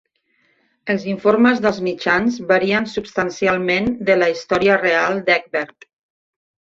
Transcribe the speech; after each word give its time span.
Els 0.91 1.03
informes 1.09 1.59
dels 1.65 1.81
mitjans 1.87 2.39
varien 2.51 2.87
substancialment 2.93 3.91
de 4.11 4.15
la 4.23 4.31
història 4.37 4.79
real 4.85 5.21
d"Egbert. 5.29 5.87